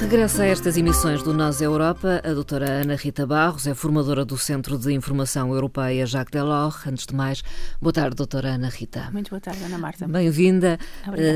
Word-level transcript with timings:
Regressa 0.00 0.44
a 0.44 0.46
estas 0.46 0.76
emissões 0.76 1.22
do 1.24 1.34
Nós 1.34 1.60
Europa 1.60 2.22
a 2.24 2.32
doutora 2.32 2.70
Ana 2.70 2.94
Rita 2.94 3.26
Barros, 3.26 3.66
é 3.66 3.74
formadora 3.74 4.24
do 4.24 4.38
Centro 4.38 4.78
de 4.78 4.92
Informação 4.92 5.52
Europeia 5.52 6.06
Jacques 6.06 6.30
Delors. 6.30 6.86
Antes 6.86 7.04
de 7.04 7.14
mais, 7.14 7.42
boa 7.80 7.92
tarde, 7.92 8.14
doutora 8.14 8.50
Ana 8.50 8.68
Rita. 8.68 9.10
Muito 9.12 9.30
boa 9.30 9.40
tarde, 9.40 9.62
Ana 9.64 9.76
Marta. 9.76 10.06
Bem-vinda. 10.06 10.78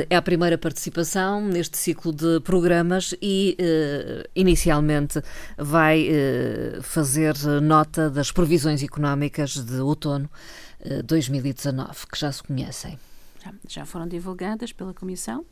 É 0.08 0.16
a 0.16 0.22
primeira 0.22 0.56
participação 0.56 1.40
neste 1.44 1.76
ciclo 1.76 2.12
de 2.12 2.40
programas 2.40 3.14
e, 3.20 3.56
uh, 3.60 4.28
inicialmente, 4.34 5.20
vai 5.58 6.08
uh, 6.08 6.82
fazer 6.82 7.34
nota 7.60 8.08
das 8.08 8.30
previsões 8.30 8.82
económicas 8.82 9.56
de 9.56 9.80
outono 9.80 10.30
uh, 10.86 11.02
2019, 11.02 12.06
que 12.10 12.18
já 12.18 12.30
se 12.30 12.42
conhecem. 12.44 12.98
Já, 13.44 13.52
já 13.68 13.84
foram 13.84 14.06
divulgadas 14.06 14.72
pela 14.72 14.94
Comissão 14.94 15.44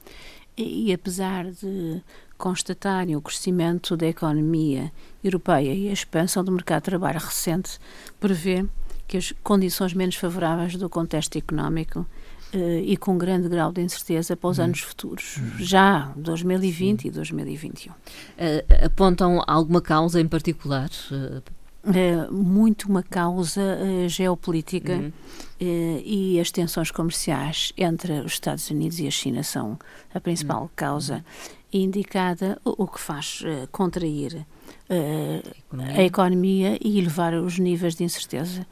e, 0.57 0.91
e 0.91 0.93
apesar 0.93 1.51
de 1.51 2.01
constatarem 2.41 3.15
o 3.15 3.21
crescimento 3.21 3.97
da 3.99 4.07
economia 4.07 4.91
europeia 5.23 5.75
e 5.75 5.91
a 5.91 5.93
expansão 5.93 6.43
do 6.43 6.51
mercado 6.51 6.81
de 6.81 6.87
trabalho 6.87 7.21
recente, 7.21 7.79
prevê 8.19 8.67
que 9.07 9.19
as 9.19 9.33
condições 9.45 9.93
menos 9.93 10.17
favoráveis 10.17 10.75
do 10.77 10.89
contexto 10.89 11.37
económico 11.37 12.07
eh, 12.53 12.81
e 12.81 12.97
com 12.97 13.19
grande 13.19 13.47
grau 13.49 13.71
de 13.71 13.83
incerteza 13.83 14.37
para 14.37 14.49
os 14.49 14.59
hum. 14.59 14.63
anos 14.63 14.81
futuros, 14.81 15.37
hum. 15.39 15.59
já 15.59 16.13
2020 16.17 17.03
Sim. 17.03 17.09
e 17.09 17.11
2021. 17.11 17.93
Uh, 17.93 17.97
eh, 18.39 18.85
apontam 18.87 19.43
alguma 19.47 19.83
causa 19.83 20.19
em 20.19 20.27
particular? 20.27 20.89
Uh, 21.11 21.43
Uh, 21.83 22.31
muito 22.31 22.91
uma 22.91 23.03
causa 23.03 23.63
uh, 23.63 24.07
geopolítica 24.07 24.97
uhum. 24.97 25.09
uh, 25.09 26.03
e 26.05 26.39
as 26.39 26.51
tensões 26.51 26.91
comerciais 26.91 27.73
entre 27.75 28.21
os 28.21 28.33
Estados 28.33 28.69
Unidos 28.71 29.01
e 29.01 29.07
a 29.07 29.11
China 29.11 29.43
são 29.43 29.79
a 30.13 30.21
principal 30.21 30.63
uhum. 30.63 30.71
causa 30.77 31.25
indicada, 31.73 32.61
o, 32.67 32.85
o, 32.85 32.87
que 32.87 33.01
faz 33.01 33.43
contrair 33.73 34.45
economia. 34.91 35.97
a 35.97 36.05
economia 36.05 36.79
e 36.83 36.99
elevar 36.99 37.33
os 37.33 37.59
níveis 37.59 37.95
de 37.95 38.05
incerteza 38.05 38.67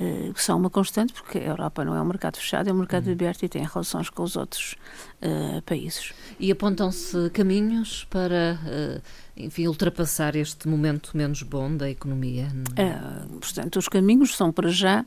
uh, 0.00 0.32
que 0.32 0.42
são 0.42 0.58
uma 0.58 0.70
constante, 0.70 1.12
porque 1.12 1.38
a 1.38 1.42
Europa 1.42 1.84
não 1.84 1.94
é 1.94 2.00
um 2.00 2.04
mercado 2.04 2.36
fechado, 2.36 2.68
é 2.68 2.72
um 2.72 2.76
mercado 2.76 3.06
uhum. 3.06 3.12
aberto 3.12 3.42
e 3.42 3.48
tem 3.48 3.64
relações 3.64 4.10
com 4.10 4.22
os 4.22 4.36
outros 4.36 4.76
uh, 5.22 5.62
países. 5.62 6.12
E 6.38 6.50
apontam-se 6.50 7.30
caminhos 7.30 8.04
para, 8.10 8.58
uh, 8.64 9.02
enfim, 9.36 9.66
ultrapassar 9.66 10.36
este 10.36 10.68
momento 10.68 11.16
menos 11.16 11.42
bom 11.42 11.76
da 11.76 11.88
economia? 11.90 12.48
Uh, 12.70 13.38
portanto, 13.38 13.78
os 13.78 13.88
caminhos 13.88 14.36
são 14.36 14.52
para 14.52 14.68
já 14.68 15.04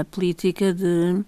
a 0.00 0.04
política 0.06 0.72
de 0.72 1.22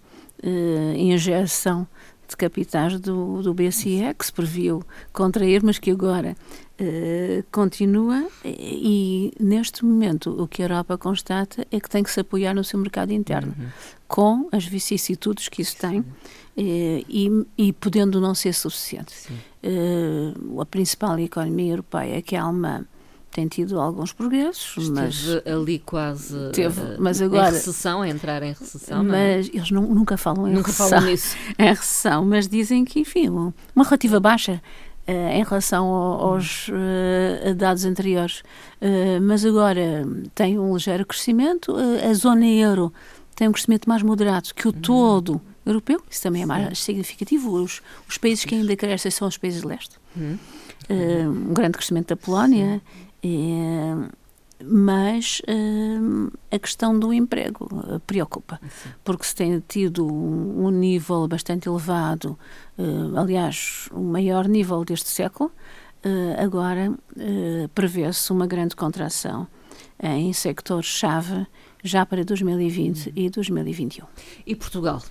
injeção 0.97 1.87
de 2.31 2.37
capitais 2.37 2.99
do, 2.99 3.43
do 3.43 3.53
BCE, 3.53 4.15
que 4.17 4.25
se 4.25 4.33
previu 4.33 4.83
contrair, 5.13 5.63
mas 5.63 5.79
que 5.79 5.91
agora 5.91 6.37
uh, 6.81 7.45
continua. 7.51 8.27
E, 8.45 9.33
neste 9.39 9.85
momento, 9.85 10.31
o 10.41 10.47
que 10.47 10.63
a 10.63 10.67
Europa 10.67 10.97
constata 10.97 11.67
é 11.71 11.81
que 11.81 11.91
tem 11.91 12.03
que 12.03 12.11
se 12.11 12.21
apoiar 12.21 12.55
no 12.55 12.65
seu 12.65 12.79
mercado 12.79 13.13
interno, 13.13 13.55
uhum. 13.59 13.67
com 14.07 14.49
as 14.53 14.65
vicissitudes 14.65 15.49
que 15.49 15.63
isso 15.63 15.77
tem. 15.77 16.01
Uh, 16.01 16.05
e, 16.57 17.47
e, 17.57 17.73
podendo 17.73 18.21
não 18.21 18.35
ser 18.35 18.53
suficiente. 18.53 19.15
Uh, 19.63 20.61
a 20.61 20.67
principal 20.67 21.19
economia 21.19 21.73
europeia, 21.73 22.21
que 22.21 22.37
é 22.37 22.39
a 22.39 22.43
alemã, 22.43 22.85
tem 23.31 23.47
tido 23.47 23.81
alguns 23.81 24.13
progressos, 24.13 24.85
Esteve 24.85 24.91
mas 24.91 25.47
ali 25.47 25.79
quase 25.79 26.51
teve, 26.53 26.81
mas 26.99 27.23
agora 27.23 27.51
em 27.51 27.53
recessão, 27.53 28.03
a 28.03 28.09
entrar 28.09 28.43
em 28.43 28.53
recessão. 28.53 29.05
Mas 29.05 29.49
não? 29.49 29.55
eles 29.55 29.71
não, 29.71 29.83
nunca 29.83 30.17
falam 30.17 30.49
em 30.49 30.53
nunca 30.53 30.73
recessão, 30.73 30.89
falam 30.89 31.11
nisso. 31.11 31.37
em 31.59 31.69
recessão, 31.69 32.25
mas 32.25 32.49
dizem 32.49 32.85
que 32.85 33.01
enfim 33.01 33.29
uma 33.29 33.85
relativa 33.85 34.19
baixa 34.19 34.61
uh, 35.07 35.11
em 35.11 35.45
relação 35.45 35.87
aos 35.87 36.69
uh, 36.69 37.55
dados 37.55 37.85
anteriores, 37.85 38.41
uh, 38.81 39.23
mas 39.23 39.45
agora 39.45 40.05
tem 40.35 40.59
um 40.59 40.75
ligeiro 40.75 41.07
crescimento. 41.07 41.75
a 41.77 42.13
zona 42.15 42.47
euro 42.47 42.93
tem 43.37 43.49
um 43.49 43.53
crescimento 43.53 43.89
mais 43.89 44.03
moderado 44.03 44.49
que 44.55 44.67
o 44.67 44.73
uhum. 44.75 44.81
todo 44.81 45.41
europeu. 45.65 46.03
Isso 46.11 46.23
também 46.23 46.43
é 46.43 46.47
mais 46.47 46.79
Sim. 46.79 46.87
significativo. 46.87 47.53
Os, 47.53 47.81
os 48.09 48.19
países 48.19 48.45
que 48.45 48.57
ainda 48.57 48.75
crescem 48.77 49.11
são 49.11 49.29
os 49.29 49.39
países 49.39 49.61
de 49.61 49.69
leste. 49.69 49.97
Uhum. 50.17 50.39
um 51.51 51.55
grande 51.55 51.75
crescimento 51.75 52.09
da 52.09 52.17
Polónia. 52.17 52.83
Sim 52.85 53.10
é, 53.23 54.11
mas 54.63 55.41
uh, 55.41 56.33
a 56.51 56.59
questão 56.59 56.99
do 56.99 57.13
emprego 57.13 57.69
uh, 57.73 58.01
preocupa, 58.01 58.61
Sim. 58.63 58.91
porque 59.03 59.25
se 59.25 59.35
tem 59.35 59.63
tido 59.67 60.07
um, 60.07 60.67
um 60.67 60.71
nível 60.71 61.27
bastante 61.27 61.69
elevado, 61.69 62.39
uh, 62.79 63.19
aliás, 63.19 63.89
o 63.93 64.01
maior 64.01 64.47
nível 64.47 64.85
deste 64.85 65.09
século, 65.09 65.51
agora 66.43 66.95
prevê-se 67.75 68.33
uma 68.33 68.47
grande 68.47 68.75
contração 68.75 69.47
em 70.03 70.33
sectores-chave 70.33 71.47
já 71.83 72.05
para 72.07 72.25
2020 72.25 73.07
uhum. 73.07 73.13
e 73.17 73.31
2021. 73.31 74.07
E 74.47 74.55
Portugal? 74.55 75.03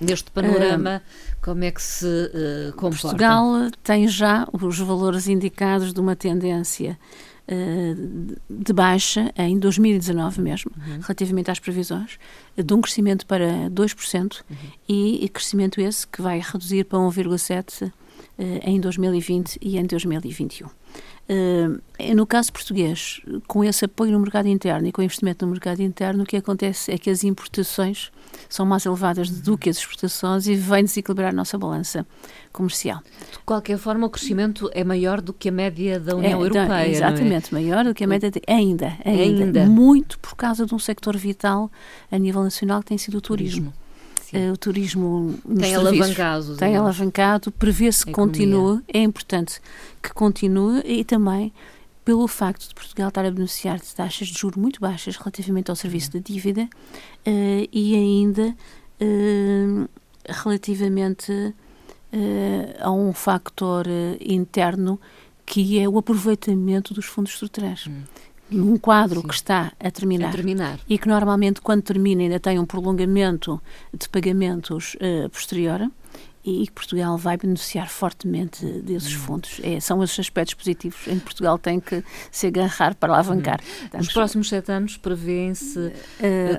Neste 0.00 0.30
panorama, 0.30 1.02
como 1.42 1.62
é 1.64 1.70
que 1.70 1.82
se 1.82 2.06
uh, 2.06 2.72
comporta? 2.72 3.08
Portugal 3.08 3.70
tem 3.82 4.08
já 4.08 4.48
os 4.50 4.78
valores 4.78 5.28
indicados 5.28 5.92
de 5.92 6.00
uma 6.00 6.16
tendência 6.16 6.92
eh, 6.92 7.29
de 8.48 8.72
baixa 8.72 9.32
em 9.36 9.58
2019 9.58 10.40
mesmo, 10.40 10.70
uhum. 10.76 11.00
relativamente 11.00 11.50
às 11.50 11.58
previsões, 11.58 12.18
de 12.56 12.74
um 12.74 12.80
crescimento 12.80 13.26
para 13.26 13.68
2% 13.70 14.40
uhum. 14.48 14.56
e, 14.88 15.24
e 15.24 15.28
crescimento 15.28 15.80
esse 15.80 16.06
que 16.06 16.22
vai 16.22 16.40
reduzir 16.40 16.84
para 16.84 16.98
1,7% 16.98 17.92
eh, 18.38 18.60
em 18.62 18.80
2020 18.80 19.58
e 19.60 19.76
em 19.76 19.84
2021. 19.84 20.68
Uh, 21.30 21.80
no 22.12 22.26
caso 22.26 22.52
português, 22.52 23.20
com 23.46 23.62
esse 23.62 23.84
apoio 23.84 24.10
no 24.10 24.18
mercado 24.18 24.48
interno 24.48 24.88
e 24.88 24.92
com 24.92 25.00
o 25.00 25.04
investimento 25.04 25.46
no 25.46 25.52
mercado 25.52 25.80
interno, 25.80 26.24
o 26.24 26.26
que 26.26 26.36
acontece 26.36 26.90
é 26.90 26.98
que 26.98 27.08
as 27.08 27.22
importações 27.22 28.10
são 28.48 28.66
mais 28.66 28.84
elevadas 28.84 29.30
do 29.30 29.56
que 29.56 29.70
as 29.70 29.76
exportações 29.76 30.48
e 30.48 30.56
vem 30.56 30.82
desequilibrar 30.82 31.30
a 31.30 31.32
nossa 31.32 31.56
balança 31.56 32.04
comercial. 32.52 33.00
De 33.30 33.38
qualquer 33.46 33.78
forma, 33.78 34.08
o 34.08 34.10
crescimento 34.10 34.68
é 34.72 34.82
maior 34.82 35.20
do 35.20 35.32
que 35.32 35.50
a 35.50 35.52
média 35.52 36.00
da 36.00 36.16
União 36.16 36.42
é, 36.42 36.46
então, 36.46 36.62
Europeia. 36.62 36.86
É? 36.86 36.90
Exatamente, 36.90 37.54
é? 37.54 37.54
maior 37.54 37.84
do 37.84 37.94
que 37.94 38.02
a 38.02 38.08
média, 38.08 38.28
de, 38.28 38.42
ainda, 38.48 38.96
ainda, 39.04 39.44
ainda. 39.44 39.66
Muito 39.66 40.18
por 40.18 40.34
causa 40.34 40.66
de 40.66 40.74
um 40.74 40.80
sector 40.80 41.16
vital 41.16 41.70
a 42.10 42.18
nível 42.18 42.42
nacional 42.42 42.80
que 42.80 42.86
tem 42.86 42.98
sido 42.98 43.18
o 43.18 43.20
turismo. 43.20 43.68
Uh, 43.68 43.79
o 44.52 44.56
turismo 44.56 45.38
tem 45.58 45.74
alavancado. 45.74 46.56
Tem 46.56 46.76
alavancado, 46.76 47.52
prevê-se 47.52 48.06
que 48.06 48.12
continue, 48.12 48.80
é 48.92 49.02
importante 49.02 49.60
que 50.02 50.12
continue 50.12 50.82
e 50.84 51.04
também 51.04 51.52
pelo 52.04 52.26
facto 52.26 52.68
de 52.68 52.74
Portugal 52.74 53.08
estar 53.08 53.24
a 53.24 53.30
beneficiar 53.30 53.78
de 53.78 53.94
taxas 53.94 54.28
de 54.28 54.38
juros 54.38 54.56
muito 54.56 54.80
baixas 54.80 55.16
relativamente 55.16 55.70
ao 55.70 55.76
serviço 55.76 56.08
uhum. 56.08 56.20
da 56.20 56.26
dívida 56.26 56.62
uh, 56.62 57.68
e 57.72 57.94
ainda 57.94 58.56
uh, 59.00 59.88
relativamente 60.28 61.32
uh, 61.32 61.54
a 62.80 62.90
um 62.90 63.12
factor 63.12 63.86
interno 64.20 65.00
que 65.46 65.78
é 65.78 65.88
o 65.88 65.98
aproveitamento 65.98 66.94
dos 66.94 67.06
fundos 67.06 67.32
estruturais. 67.32 67.86
Hum. 67.86 68.02
Num 68.50 68.76
quadro 68.76 69.20
Sim. 69.20 69.28
que 69.28 69.34
está 69.34 69.72
a 69.78 69.90
terminar, 69.90 70.28
a 70.28 70.32
terminar, 70.32 70.78
e 70.88 70.98
que 70.98 71.08
normalmente, 71.08 71.60
quando 71.60 71.82
termina, 71.82 72.22
ainda 72.22 72.40
tem 72.40 72.58
um 72.58 72.66
prolongamento 72.66 73.60
de 73.96 74.08
pagamentos 74.08 74.96
posterior, 75.32 75.88
e 76.44 76.66
que 76.66 76.72
Portugal 76.72 77.18
vai 77.18 77.36
beneficiar 77.36 77.88
fortemente 77.88 78.64
desses 78.64 79.14
hum. 79.14 79.18
fundos. 79.18 79.60
É, 79.62 79.78
são 79.78 80.02
esses 80.02 80.18
aspectos 80.18 80.54
positivos 80.54 81.06
em 81.06 81.18
que 81.18 81.24
Portugal 81.24 81.58
tem 81.58 81.78
que 81.78 82.02
se 82.30 82.46
agarrar 82.46 82.94
para 82.94 83.12
alavancar. 83.12 83.60
Hum. 83.92 83.98
Nos 83.98 84.12
próximos 84.12 84.48
sete 84.48 84.72
anos 84.72 84.96
prevêem-se 84.96 85.78
uh, 85.78 85.92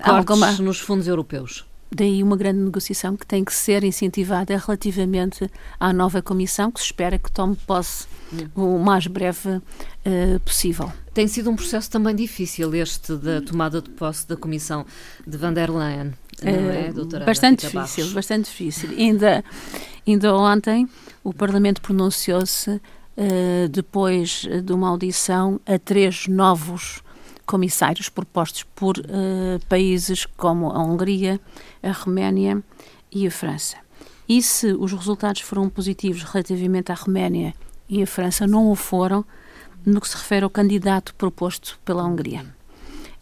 cortes 0.03 0.31
alguma... 0.31 0.51
nos 0.53 0.79
fundos 0.79 1.07
europeus. 1.07 1.65
Daí 1.93 2.23
uma 2.23 2.37
grande 2.37 2.59
negociação 2.59 3.17
que 3.17 3.27
tem 3.27 3.43
que 3.43 3.53
ser 3.53 3.83
incentivada 3.83 4.57
relativamente 4.57 5.49
à 5.77 5.91
nova 5.91 6.21
comissão, 6.21 6.71
que 6.71 6.79
se 6.79 6.85
espera 6.85 7.19
que 7.19 7.29
tome 7.29 7.57
posse 7.67 8.07
hum. 8.33 8.77
o 8.77 8.79
mais 8.79 9.07
breve 9.07 9.49
uh, 9.57 10.39
possível. 10.45 10.91
Tem 11.13 11.27
sido 11.27 11.49
um 11.49 11.55
processo 11.55 11.91
também 11.91 12.15
difícil 12.15 12.73
este 12.75 13.13
da 13.17 13.41
tomada 13.41 13.81
de 13.81 13.89
posse 13.89 14.25
da 14.25 14.37
comissão 14.37 14.85
de 15.27 15.37
van 15.37 15.51
der 15.51 15.69
Leyen. 15.69 16.13
É, 16.41 16.87
é, 16.87 16.93
doutora 16.93 17.25
bastante 17.25 17.67
difícil, 17.67 18.03
Barros. 18.03 18.13
bastante 18.13 18.45
difícil. 18.45 18.89
Ainda, 18.97 19.43
ainda 20.07 20.33
ontem 20.33 20.87
o 21.21 21.33
Parlamento 21.33 21.81
pronunciou-se 21.81 22.71
uh, 22.71 23.67
depois 23.69 24.47
de 24.63 24.71
uma 24.71 24.87
audição 24.87 25.59
a 25.65 25.77
três 25.77 26.27
novos 26.27 27.03
comissários 27.45 28.09
propostos 28.09 28.63
por 28.63 28.97
uh, 28.97 29.59
países 29.67 30.25
como 30.37 30.71
a 30.71 30.83
Hungria, 30.83 31.39
a 31.81 31.91
Roménia 31.91 32.63
e 33.11 33.27
a 33.27 33.31
França. 33.31 33.77
E 34.27 34.41
se 34.41 34.71
os 34.73 34.91
resultados 34.93 35.41
foram 35.41 35.69
positivos 35.69 36.23
relativamente 36.23 36.91
à 36.91 36.95
Roménia 36.95 37.53
e 37.89 38.01
a 38.01 38.07
França 38.07 38.47
não 38.47 38.71
o 38.71 38.75
foram, 38.75 39.25
no 39.85 39.99
que 39.99 40.07
se 40.07 40.15
refere 40.15 40.43
ao 40.43 40.49
candidato 40.49 41.13
proposto 41.15 41.79
pela 41.83 42.03
Hungria. 42.03 42.45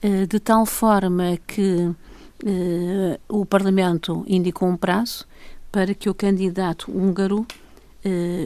Uh, 0.04 0.28
de 0.28 0.40
tal 0.40 0.66
forma 0.66 1.38
que 1.48 1.86
uh, 1.86 3.20
o 3.28 3.46
Parlamento 3.46 4.24
indicou 4.28 4.68
um 4.68 4.78
prazo 4.78 5.26
para 5.72 5.94
que 5.94 6.10
o 6.10 6.14
candidato 6.14 6.92
húngaro 6.92 7.46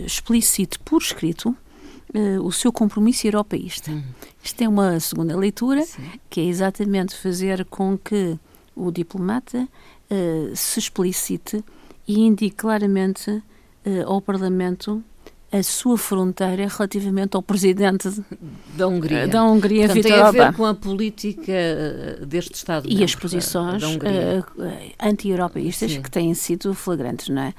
explicite 0.06 0.80
por 0.80 1.00
escrito 1.00 1.56
o 2.44 2.52
seu 2.52 2.72
compromisso 2.72 3.26
europeísta. 3.26 3.92
Uhum. 3.92 4.04
Isto 4.44 4.62
é 4.62 4.70
uma 4.70 5.00
segunda 5.00 5.36
leitura, 5.36 5.84
Sim. 5.84 6.04
que 6.30 6.42
é 6.42 6.46
exatamente 6.46 7.16
fazer 7.16 7.66
com 7.66 7.98
que 7.98 8.38
o 8.76 8.92
diplomata 8.92 9.68
se 10.56 10.80
explicite 10.80 11.64
e 12.08 12.20
indique 12.20 12.58
claramente 12.58 13.42
ao 14.06 14.22
Parlamento 14.22 15.04
a 15.54 15.62
sua 15.62 16.00
fronteira 16.00 16.68
relativamente 16.68 17.36
ao 17.36 17.44
presidente 17.44 18.10
da 18.76 18.88
Hungria, 18.88 19.28
da 19.28 19.44
Hungria 19.44 19.86
Portanto, 19.86 20.04
tem 20.04 20.14
a 20.14 20.32
ver 20.32 20.54
com 20.54 20.66
a 20.66 20.74
política 20.74 21.52
eh, 21.52 22.26
deste 22.26 22.56
Estado 22.56 22.90
e 22.90 23.04
as 23.04 23.14
posições 23.14 23.84
uh, 23.84 24.00
anti-europeístas 25.00 25.96
que 25.98 26.10
têm 26.10 26.34
sido 26.34 26.74
flagrantes, 26.74 27.30
não 27.30 27.44
é? 27.44 27.54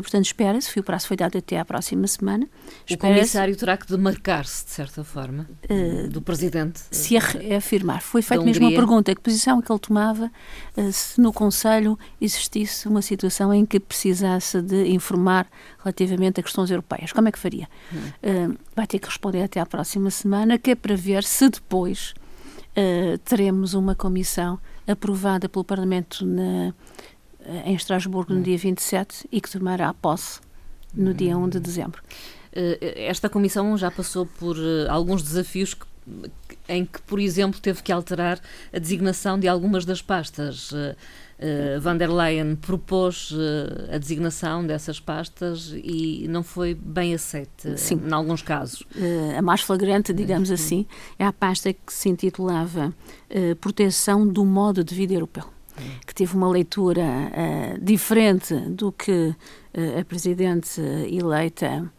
Portanto, 0.00 0.24
espera-se, 0.24 0.80
o 0.80 0.82
prazo 0.82 1.08
foi 1.08 1.16
dado 1.16 1.36
até 1.36 1.58
à 1.58 1.64
próxima 1.64 2.06
semana. 2.06 2.48
O 2.90 2.96
comissário 2.96 3.54
terá 3.54 3.76
que 3.76 3.86
demarcar-se, 3.86 4.64
de 4.64 4.70
certa 4.70 5.04
forma, 5.04 5.46
uh, 5.68 6.08
do 6.08 6.22
presidente. 6.22 6.80
Se 6.90 7.16
afirmar. 7.54 8.00
Foi 8.00 8.22
feita 8.22 8.42
mesmo 8.42 8.66
uma 8.66 8.74
pergunta, 8.74 9.14
que 9.14 9.20
posição 9.20 9.58
é 9.58 9.62
que 9.62 9.70
ele 9.70 9.78
tomava 9.78 10.30
se 10.90 11.20
no 11.20 11.32
Conselho 11.32 11.98
existisse 12.20 12.88
uma 12.88 13.02
situação 13.02 13.52
em 13.52 13.66
que 13.66 13.78
precisasse 13.78 14.62
de 14.62 14.86
informar 14.88 15.46
relativamente 15.82 16.40
a 16.40 16.42
questões 16.42 16.70
europeias. 16.70 17.12
Como 17.12 17.25
é 17.28 17.32
que 17.32 17.38
faria? 17.38 17.68
Hum. 17.92 17.98
Uh, 17.98 18.58
vai 18.74 18.86
ter 18.86 18.98
que 18.98 19.06
responder 19.06 19.42
até 19.42 19.60
à 19.60 19.66
próxima 19.66 20.10
semana, 20.10 20.58
que 20.58 20.72
é 20.72 20.74
para 20.74 20.96
ver 20.96 21.24
se 21.24 21.48
depois 21.48 22.14
uh, 22.76 23.18
teremos 23.18 23.74
uma 23.74 23.94
comissão 23.94 24.58
aprovada 24.86 25.48
pelo 25.48 25.64
Parlamento 25.64 26.24
na, 26.24 26.72
em 27.64 27.74
Estrasburgo 27.74 28.32
no 28.32 28.40
hum. 28.40 28.42
dia 28.42 28.58
27 28.58 29.28
e 29.30 29.40
que 29.40 29.50
tomará 29.50 29.92
posse 29.94 30.40
no 30.94 31.12
dia 31.12 31.36
1 31.36 31.48
de 31.48 31.58
hum. 31.58 31.60
dezembro. 31.60 32.02
Esta 32.80 33.28
comissão 33.28 33.76
já 33.76 33.90
passou 33.90 34.24
por 34.24 34.56
alguns 34.88 35.22
desafios 35.22 35.74
que 35.74 35.84
em 36.68 36.84
que, 36.84 37.00
por 37.02 37.18
exemplo, 37.18 37.60
teve 37.60 37.82
que 37.82 37.92
alterar 37.92 38.40
a 38.72 38.78
designação 38.78 39.38
de 39.38 39.48
algumas 39.48 39.84
das 39.84 40.02
pastas. 40.02 40.72
Uh, 41.38 41.78
van 41.80 41.98
der 41.98 42.08
Leyen 42.08 42.56
propôs 42.56 43.30
uh, 43.30 43.94
a 43.94 43.98
designação 43.98 44.66
dessas 44.66 44.98
pastas 44.98 45.70
e 45.76 46.26
não 46.30 46.42
foi 46.42 46.72
bem 46.72 47.12
aceite, 47.12 47.76
Sim. 47.76 48.00
em 48.06 48.12
alguns 48.12 48.40
casos. 48.40 48.80
Uh, 48.80 49.36
a 49.36 49.42
mais 49.42 49.60
flagrante, 49.60 50.14
digamos 50.14 50.50
assim, 50.50 50.86
é 51.18 51.26
a 51.26 51.32
pasta 51.32 51.74
que 51.74 51.92
se 51.92 52.08
intitulava 52.08 52.94
Proteção 53.60 54.26
do 54.26 54.46
Modo 54.46 54.82
de 54.82 54.94
Vida 54.94 55.12
Europeu, 55.12 55.44
que 56.06 56.14
teve 56.14 56.34
uma 56.34 56.48
leitura 56.48 57.04
diferente 57.82 58.54
do 58.54 58.92
que 58.92 59.34
a 60.00 60.04
Presidente 60.04 60.80
eleita 60.80 61.90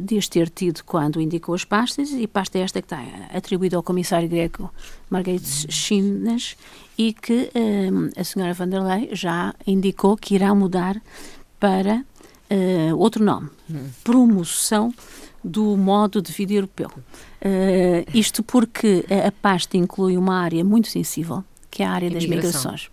diz 0.00 0.28
ter 0.28 0.48
tido 0.48 0.82
quando 0.84 1.20
indicou 1.20 1.54
as 1.54 1.64
pastas, 1.64 2.10
e 2.10 2.26
pasta 2.26 2.58
esta 2.58 2.80
que 2.80 2.86
está 2.86 3.00
atribuída 3.32 3.76
ao 3.76 3.82
comissário 3.82 4.28
grego 4.28 4.70
Margaritis 5.08 5.66
Chinas 5.68 6.56
e 6.98 7.12
que 7.12 7.50
um, 7.54 8.10
a 8.16 8.24
senhora 8.24 8.52
van 8.52 8.68
der 8.68 8.82
Leyen 8.82 9.14
já 9.14 9.54
indicou 9.66 10.16
que 10.16 10.34
irá 10.34 10.54
mudar 10.54 11.00
para 11.58 12.04
uh, 12.50 12.96
outro 12.96 13.24
nome, 13.24 13.48
promoção 14.02 14.92
do 15.42 15.76
modo 15.76 16.20
de 16.20 16.32
vida 16.32 16.52
europeu. 16.52 16.90
Uh, 17.40 18.04
isto 18.12 18.42
porque 18.42 19.04
a 19.26 19.32
pasta 19.32 19.76
inclui 19.76 20.16
uma 20.16 20.38
área 20.38 20.64
muito 20.64 20.88
sensível, 20.88 21.44
que 21.70 21.82
é 21.82 21.86
a 21.86 21.90
área 21.90 22.10
das 22.10 22.26
migrações 22.26 22.90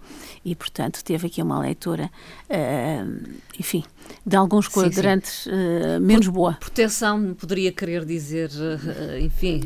e, 0.48 0.56
portanto, 0.56 1.04
teve 1.04 1.28
aqui 1.28 1.42
uma 1.42 1.60
leitura, 1.60 2.10
uh, 2.50 3.30
enfim, 3.60 3.84
de 4.26 4.34
alguns 4.34 4.70
quadrantes 4.70 5.44
sim, 5.44 5.52
sim. 5.52 5.98
Uh, 5.98 6.00
menos 6.00 6.28
boa. 6.30 6.54
Proteção 6.54 7.34
poderia 7.34 7.70
querer 7.70 8.06
dizer, 8.06 8.50
uh, 8.52 9.20
enfim, 9.20 9.62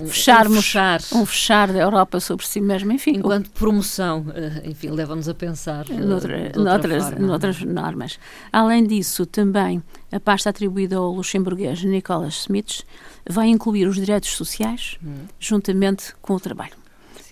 um, 0.00 0.08
fecharmos 0.08 0.58
um 0.58 0.62
fechar. 0.62 1.00
um 1.12 1.24
fechar 1.24 1.72
da 1.72 1.78
Europa 1.78 2.18
sobre 2.18 2.44
si 2.44 2.60
mesmo, 2.60 2.90
enfim. 2.90 3.12
Enquanto 3.18 3.46
o... 3.46 3.50
promoção, 3.50 4.26
enfim, 4.64 4.90
leva-nos 4.90 5.28
a 5.28 5.34
pensar 5.34 5.88
noutra, 5.88 6.50
noutras, 6.56 7.04
forma. 7.04 7.26
noutras 7.26 7.62
normas. 7.62 8.18
Além 8.52 8.84
disso, 8.84 9.24
também 9.24 9.80
a 10.10 10.18
pasta 10.18 10.50
atribuída 10.50 10.96
ao 10.96 11.12
luxemburguês 11.12 11.84
Nicolas 11.84 12.40
Smith 12.40 12.82
vai 13.28 13.46
incluir 13.46 13.86
os 13.86 13.94
direitos 13.94 14.30
sociais 14.30 14.98
hum. 15.04 15.26
juntamente 15.38 16.14
com 16.20 16.34
o 16.34 16.40
trabalho. 16.40 16.80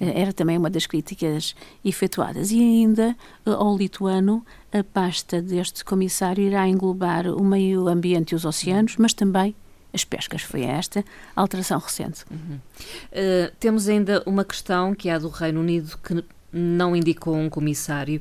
Eh, 0.00 0.20
era 0.22 0.32
também 0.32 0.56
uma 0.56 0.70
das 0.70 0.86
críticas 0.86 1.54
efetuadas. 1.84 2.50
E 2.50 2.60
ainda 2.60 3.16
eh, 3.46 3.50
ao 3.50 3.76
lituano, 3.76 4.44
a 4.72 4.82
pasta 4.82 5.40
deste 5.42 5.84
comissário 5.84 6.44
irá 6.44 6.66
englobar 6.68 7.26
o 7.26 7.44
meio 7.44 7.88
ambiente 7.88 8.32
e 8.32 8.34
os 8.34 8.44
oceanos, 8.44 8.96
mas 8.96 9.12
também 9.12 9.54
as 9.92 10.04
pescas. 10.04 10.42
Foi 10.42 10.62
esta 10.62 11.04
a 11.34 11.40
alteração 11.40 11.78
recente. 11.78 12.24
Uhum. 12.30 12.56
Uh, 12.56 13.52
temos 13.58 13.88
ainda 13.88 14.22
uma 14.26 14.44
questão 14.44 14.94
que 14.94 15.08
é 15.08 15.14
a 15.14 15.18
do 15.18 15.28
Reino 15.28 15.60
Unido, 15.60 15.98
que 15.98 16.24
não 16.52 16.94
indicou 16.94 17.34
um 17.34 17.48
comissário. 17.48 18.20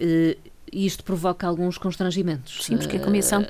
Uh, 0.00 0.36
e 0.72 0.86
isto 0.86 1.04
provoca 1.04 1.46
alguns 1.46 1.76
constrangimentos. 1.76 2.64
Sim, 2.64 2.78
porque 2.78 2.96
a 2.96 3.00
Comissão 3.00 3.46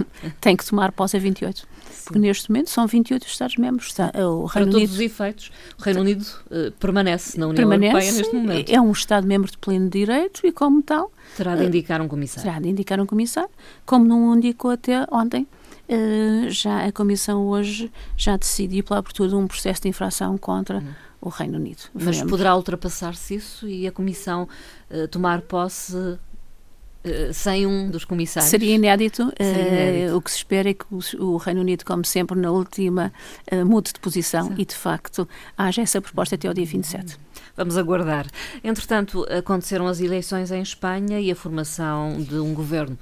tem 0.40 0.56
que 0.56 0.64
tomar 0.64 0.92
posse 0.92 1.16
a 1.16 1.20
28. 1.20 1.66
Porque 2.04 2.18
neste 2.18 2.50
momento 2.50 2.70
são 2.70 2.86
28 2.86 3.26
Estados-membros. 3.26 3.94
O 3.98 4.46
Reino 4.46 4.48
Para 4.48 4.62
Unido, 4.62 4.72
todos 4.72 4.94
os 4.94 5.00
efeitos, 5.00 5.50
o 5.78 5.82
Reino 5.82 6.00
Unido 6.00 6.22
uh, 6.22 6.72
permanece 6.72 7.38
na 7.38 7.46
União 7.46 7.56
permanece, 7.68 7.92
Europeia 7.92 8.12
neste 8.12 8.34
momento. 8.34 8.70
É 8.70 8.80
um 8.80 8.92
Estado-membro 8.92 9.50
de 9.50 9.58
pleno 9.58 9.88
direito 9.88 10.46
e, 10.46 10.52
como 10.52 10.82
tal. 10.82 11.12
Terá 11.36 11.56
de 11.56 11.64
indicar 11.64 12.00
um 12.00 12.08
comissário. 12.08 12.42
Terá 12.42 12.60
de 12.60 12.68
indicar 12.68 13.00
um 13.00 13.06
comissário, 13.06 13.50
como 13.86 14.04
não 14.04 14.36
indicou 14.36 14.70
até 14.70 15.06
ontem. 15.10 15.46
Uh, 15.88 16.48
já 16.48 16.86
a 16.86 16.92
Comissão 16.92 17.46
hoje 17.46 17.90
já 18.16 18.36
decidiu 18.36 18.84
pela 18.84 19.00
abertura 19.00 19.28
de 19.28 19.34
um 19.34 19.46
processo 19.46 19.82
de 19.82 19.88
infração 19.88 20.38
contra 20.38 20.78
hum. 20.78 20.88
o 21.20 21.28
Reino 21.28 21.58
Unido. 21.58 21.82
Mas 21.92 22.04
Veremos. 22.04 22.30
poderá 22.30 22.56
ultrapassar-se 22.56 23.34
isso 23.34 23.68
e 23.68 23.86
a 23.86 23.92
Comissão 23.92 24.48
uh, 24.90 25.08
tomar 25.08 25.42
posse 25.42 25.96
eh, 25.96 26.18
sem 27.32 27.66
um 27.66 27.90
dos 27.90 28.04
comissários. 28.04 28.50
Seria 28.50 28.74
inédito. 28.74 29.32
Seria 29.36 29.68
inédito. 29.68 30.12
Uh, 30.12 30.16
o 30.16 30.22
que 30.22 30.30
se 30.30 30.36
espera 30.38 30.70
é 30.70 30.74
que 30.74 30.84
o, 30.90 31.00
o, 31.24 31.36
Reino 31.36 31.60
Unido, 31.60 31.84
como 31.84 32.04
sempre, 32.04 32.38
na 32.38 32.50
última, 32.50 33.12
uh, 33.50 33.66
mude 33.66 33.92
de 33.92 34.00
posição 34.00 34.48
Sim. 34.48 34.54
e, 34.58 34.64
de 34.64 34.74
facto, 34.74 35.28
haja 35.56 35.82
essa 35.82 36.00
proposta 36.00 36.34
até 36.34 36.48
ao 36.48 36.54
dia 36.54 36.66
27. 36.66 37.16
Vamos 37.56 37.76
aguardar. 37.76 38.26
Entretanto, 38.64 39.26
aconteceram 39.30 39.86
as 39.86 40.00
eleições 40.00 40.50
em 40.50 40.62
Espanha 40.62 41.20
e 41.20 41.30
a 41.30 41.36
formação 41.36 42.20
de 42.20 42.36
um 42.36 42.54
governo 42.54 42.98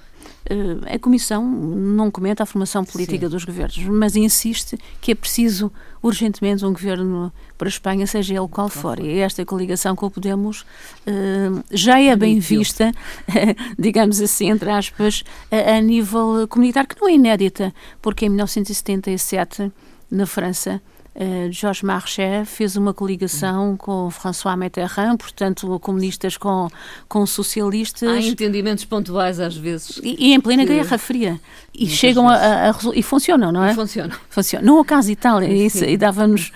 a 0.93 0.99
Comissão 0.99 1.45
não 1.45 2.11
comenta 2.11 2.43
a 2.43 2.47
formação 2.47 2.85
política 2.85 3.27
Sim. 3.27 3.31
dos 3.31 3.45
governos, 3.45 3.79
mas 3.85 4.17
insiste 4.17 4.79
que 5.01 5.13
é 5.13 5.15
preciso 5.15 5.71
urgentemente 6.03 6.65
um 6.65 6.73
governo 6.73 7.33
para 7.57 7.69
a 7.69 7.71
Espanha, 7.71 8.07
seja 8.07 8.35
ele 8.35 8.49
qual 8.49 8.69
for. 8.69 8.99
E 8.99 9.19
esta 9.19 9.45
coligação 9.45 9.95
com 9.95 10.07
o 10.07 10.11
Podemos 10.11 10.63
uh, 10.63 11.63
já 11.71 12.01
é 12.01 12.17
bem 12.17 12.39
vista, 12.41 12.93
digamos 13.79 14.21
assim, 14.21 14.51
entre 14.51 14.71
aspas, 14.71 15.23
a 15.51 15.81
nível 15.81 16.47
comunitário, 16.49 16.89
que 16.89 17.01
não 17.01 17.09
é 17.09 17.13
inédita, 17.13 17.73
porque 18.01 18.27
em 18.27 18.31
1977, 18.31 19.71
na 20.11 20.27
França, 20.27 20.81
Uh, 21.13 21.51
Georges 21.51 21.83
Marchais 21.83 22.49
fez 22.49 22.77
uma 22.77 22.95
coligação 22.95 23.77
com 23.77 24.09
François 24.11 24.57
Mitterrand, 24.57 25.17
portanto, 25.17 25.79
comunistas 25.81 26.37
com, 26.37 26.69
com 27.09 27.27
socialistas. 27.27 28.09
Há 28.09 28.21
entendimentos 28.21 28.85
pontuais 28.85 29.41
às 29.41 29.57
vezes. 29.57 30.01
E, 30.05 30.29
e 30.29 30.35
em 30.35 30.41
plena 30.41 30.65
que... 30.65 30.73
Guerra 30.73 30.99
Fria. 30.99 31.41
E 31.75 31.89
chegam 31.89 32.29
a, 32.29 32.35
a, 32.35 32.71
a, 32.71 32.75
E 32.95 33.03
funcionam, 33.03 33.51
não 33.51 33.65
é? 33.65 33.73
E 33.73 33.75
funcionam. 33.75 34.17
Funcionam. 34.29 34.67
No 34.67 34.85
caso 34.85 35.11
Itália, 35.11 35.49
isso, 35.49 35.85
e 35.85 35.97
dava-nos 35.97 36.53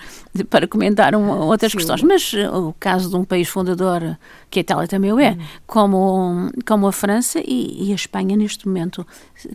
para 0.49 0.67
comentar 0.67 1.15
um, 1.15 1.29
outras 1.29 1.71
Sim. 1.71 1.77
questões, 1.77 2.01
mas 2.03 2.33
uh, 2.33 2.69
o 2.69 2.73
caso 2.79 3.09
de 3.09 3.15
um 3.15 3.23
país 3.23 3.47
fundador, 3.47 4.17
que 4.49 4.59
a 4.59 4.61
Itália 4.61 4.87
também 4.87 5.11
o 5.11 5.19
é, 5.19 5.31
hum. 5.31 5.37
como, 5.67 6.51
como 6.65 6.87
a 6.87 6.91
França 6.91 7.39
e, 7.39 7.87
e, 7.87 7.91
a 7.91 7.95
Espanha, 7.95 8.35
neste 8.35 8.67
momento, 8.67 9.05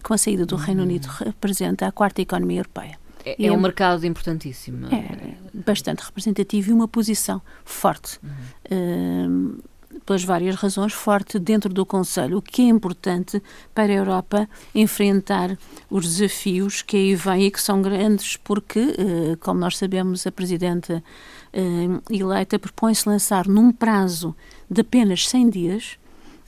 com 0.02 0.14
a 0.14 0.18
saída 0.18 0.44
do 0.44 0.56
hum. 0.56 0.58
Reino 0.58 0.82
Unido, 0.82 1.06
representa 1.06 1.86
a 1.86 1.92
quarta 1.92 2.20
economia 2.20 2.60
europeia. 2.60 2.98
É, 3.24 3.46
é 3.46 3.52
um 3.52 3.60
mercado 3.60 4.06
importantíssimo. 4.06 4.86
É 4.86 5.34
bastante 5.52 6.02
representativo 6.02 6.70
e 6.70 6.72
uma 6.72 6.88
posição 6.88 7.40
forte. 7.64 8.18
Uhum. 8.22 9.56
Uh, 9.56 9.70
pelas 10.06 10.24
várias 10.24 10.54
razões, 10.56 10.92
forte 10.92 11.38
dentro 11.38 11.72
do 11.72 11.84
Conselho, 11.84 12.38
o 12.38 12.42
que 12.42 12.62
é 12.62 12.66
importante 12.66 13.42
para 13.74 13.92
a 13.92 13.96
Europa 13.96 14.48
enfrentar 14.74 15.58
os 15.88 16.04
desafios 16.06 16.82
que 16.82 16.96
aí 16.96 17.14
vêm 17.14 17.46
e 17.46 17.50
que 17.50 17.60
são 17.60 17.82
grandes, 17.82 18.36
porque, 18.36 18.80
uh, 18.80 19.36
como 19.40 19.60
nós 19.60 19.76
sabemos, 19.76 20.26
a 20.26 20.32
Presidente 20.32 20.92
uh, 20.92 22.02
eleita 22.10 22.58
propõe-se 22.58 23.08
lançar 23.08 23.46
num 23.46 23.72
prazo 23.72 24.34
de 24.70 24.80
apenas 24.80 25.28
100 25.28 25.50
dias 25.50 25.98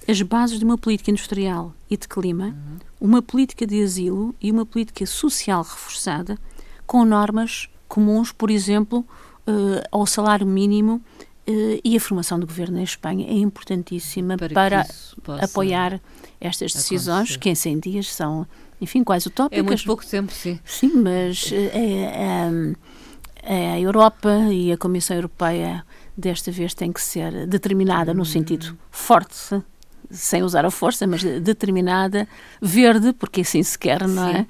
as 0.08 0.20
bases 0.22 0.58
de 0.58 0.64
uma 0.64 0.76
política 0.76 1.10
industrial 1.10 1.72
e 1.88 1.96
de 1.96 2.08
clima, 2.08 2.46
uhum. 2.46 2.78
uma 3.00 3.22
política 3.22 3.66
de 3.66 3.82
asilo 3.82 4.34
e 4.40 4.50
uma 4.50 4.66
política 4.66 5.06
social 5.06 5.62
reforçada 5.62 6.36
com 6.86 7.04
normas 7.04 7.68
comuns, 7.88 8.32
por 8.32 8.50
exemplo, 8.50 9.04
ao 9.90 10.06
salário 10.06 10.46
mínimo 10.46 11.02
e 11.84 11.96
a 11.96 12.00
formação 12.00 12.38
do 12.38 12.46
governo 12.46 12.78
em 12.78 12.84
Espanha 12.84 13.26
é 13.28 13.34
importantíssima 13.34 14.36
para, 14.36 14.86
para 15.22 15.44
apoiar 15.44 16.00
estas 16.40 16.72
decisões, 16.72 17.32
acontecer. 17.32 17.38
que 17.38 17.50
em 17.50 17.54
100 17.54 17.80
dias 17.80 18.12
são, 18.12 18.46
enfim, 18.80 19.04
quase 19.04 19.28
utópicas. 19.28 19.58
É 19.58 19.62
muito 19.62 19.84
pouco 19.84 20.06
tempo, 20.06 20.32
sim. 20.32 20.58
Sim, 20.64 21.02
mas 21.02 21.52
é, 21.52 22.72
é, 23.42 23.72
a 23.72 23.80
Europa 23.80 24.30
e 24.50 24.72
a 24.72 24.78
Comissão 24.78 25.16
Europeia 25.16 25.84
desta 26.16 26.50
vez 26.50 26.74
tem 26.74 26.92
que 26.92 27.00
ser 27.00 27.46
determinada 27.46 28.14
no 28.14 28.24
sentido 28.24 28.78
forte 28.90 29.62
sem 30.12 30.42
usar 30.42 30.64
a 30.66 30.70
força, 30.70 31.06
mas 31.06 31.22
determinada, 31.22 32.28
verde, 32.60 33.14
porque 33.14 33.40
assim 33.40 33.62
se 33.62 33.78
quer, 33.78 34.06
não 34.06 34.28
é? 34.28 34.46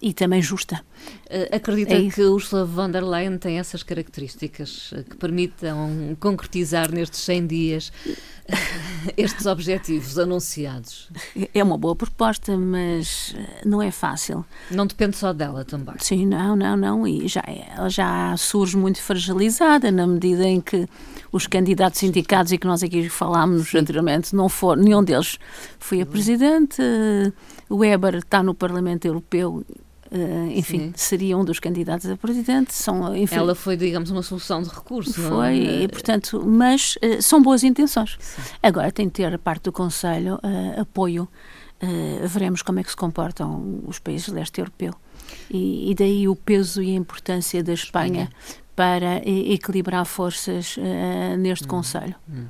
E 0.00 0.12
também 0.12 0.42
justa. 0.42 0.84
Uh, 1.26 1.56
acredita 1.56 1.94
é 1.94 2.10
que 2.10 2.22
Ursula 2.22 2.66
von 2.66 2.90
der 2.90 3.02
Leyen 3.02 3.38
tem 3.38 3.58
essas 3.58 3.82
características 3.82 4.92
uh, 4.92 5.02
que 5.02 5.16
permitam 5.16 6.14
concretizar 6.20 6.92
nestes 6.92 7.20
100 7.20 7.46
dias 7.46 7.92
estes 9.16 9.46
objetivos 9.46 10.18
anunciados? 10.18 11.08
É 11.54 11.62
uma 11.62 11.78
boa 11.78 11.96
proposta, 11.96 12.56
mas 12.58 13.34
não 13.64 13.80
é 13.80 13.90
fácil. 13.90 14.44
Não 14.70 14.86
depende 14.86 15.16
só 15.16 15.32
dela 15.32 15.64
também. 15.64 15.94
Sim, 15.98 16.26
não, 16.26 16.54
não, 16.54 16.76
não. 16.76 17.06
E 17.06 17.26
já, 17.26 17.42
ela 17.46 17.88
já 17.88 18.36
surge 18.36 18.76
muito 18.76 19.00
fragilizada 19.00 19.90
na 19.90 20.06
medida 20.06 20.44
em 20.44 20.60
que 20.60 20.86
os 21.32 21.46
candidatos 21.46 22.02
indicados 22.02 22.52
e 22.52 22.58
que 22.58 22.66
nós 22.66 22.82
aqui 22.82 23.08
falámos 23.08 23.70
Sim. 23.70 23.78
anteriormente, 23.78 24.36
não 24.36 24.48
foram, 24.48 24.82
nenhum 24.82 25.02
deles 25.02 25.38
foi 25.78 26.02
a 26.02 26.06
presidente. 26.06 26.82
O 27.68 27.76
Weber 27.76 28.16
está 28.16 28.42
no 28.42 28.54
Parlamento 28.54 29.06
Europeu 29.06 29.64
Uh, 30.10 30.50
enfim, 30.52 30.78
Sim. 30.78 30.92
seria 30.96 31.36
um 31.36 31.44
dos 31.44 31.58
candidatos 31.58 32.08
a 32.08 32.16
presidente. 32.16 32.72
São, 32.72 33.14
enfim, 33.16 33.34
Ela 33.34 33.54
foi, 33.54 33.76
digamos, 33.76 34.10
uma 34.10 34.22
solução 34.22 34.62
de 34.62 34.68
recurso. 34.68 35.14
Foi, 35.14 35.58
é? 35.58 35.82
e, 35.82 35.88
portanto, 35.88 36.42
mas 36.46 36.96
uh, 36.96 37.20
são 37.20 37.42
boas 37.42 37.64
intenções. 37.64 38.16
Sim. 38.20 38.42
Agora 38.62 38.90
tem 38.92 39.06
de 39.06 39.12
ter 39.12 39.32
a 39.32 39.38
parte 39.38 39.64
do 39.64 39.72
Conselho 39.72 40.36
uh, 40.36 40.80
apoio. 40.80 41.28
veremos 42.24 42.62
como 42.62 42.78
é 42.78 42.82
que 42.82 42.90
se 42.90 42.96
comportam 42.96 43.82
os 43.86 43.98
países 43.98 44.28
do 44.28 44.34
leste 44.34 44.58
europeu. 44.58 44.94
E, 45.50 45.90
e, 45.90 45.94
daí 45.94 46.28
o 46.28 46.36
peso 46.36 46.82
e 46.82 46.90
a 46.90 46.94
importância 46.94 47.62
da 47.62 47.72
Espanha, 47.72 48.30
Espanha 48.30 48.64
para 48.76 49.16
equilibrar 49.26 50.04
forças 50.04 50.76
neste 51.38 51.64
hum, 51.64 51.68
Conselho. 51.68 52.14
Hum. 52.28 52.46